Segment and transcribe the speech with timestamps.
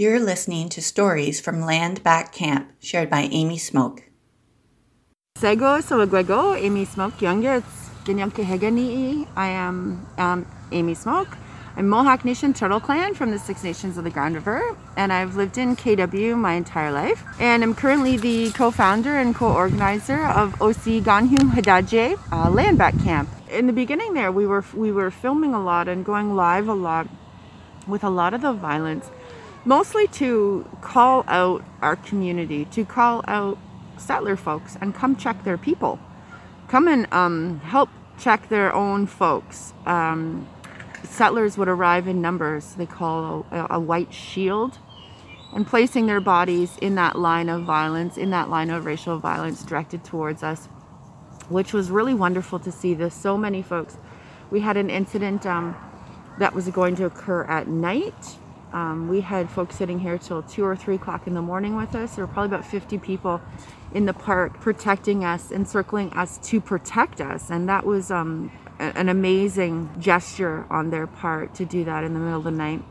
[0.00, 4.04] You're listening to stories from Land Back Camp, shared by Amy Smoke.
[5.34, 7.64] Sego Sawagwego, Amy Smoke Younger,
[8.04, 9.26] Hegani.
[9.34, 11.36] I am um, Amy Smoke.
[11.76, 15.34] I'm Mohawk Nation Turtle Clan from the Six Nations of the Grand River, and I've
[15.34, 17.24] lived in KW my entire life.
[17.40, 23.28] And I'm currently the co-founder and co-organizer of O:se Kenhionhata:tie uh, Land Back Camp.
[23.50, 26.72] In the beginning, there we were we were filming a lot and going live a
[26.88, 27.08] lot
[27.88, 29.10] with a lot of the violence
[29.68, 33.58] mostly to call out our community, to call out
[33.98, 36.00] settler folks and come check their people.
[36.68, 39.74] Come and um, help check their own folks.
[39.84, 40.48] Um,
[41.04, 44.78] settlers would arrive in numbers, they call a, a white shield,
[45.52, 49.62] and placing their bodies in that line of violence, in that line of racial violence
[49.62, 50.64] directed towards us,
[51.50, 53.14] which was really wonderful to see this.
[53.14, 53.98] So many folks.
[54.50, 55.76] We had an incident um,
[56.38, 58.38] that was going to occur at night
[58.72, 61.94] um, we had folks sitting here till two or three o'clock in the morning with
[61.94, 62.16] us.
[62.16, 63.40] There were probably about 50 people
[63.94, 67.50] in the park protecting us, encircling us to protect us.
[67.50, 72.20] And that was um, an amazing gesture on their part to do that in the
[72.20, 72.82] middle of the night.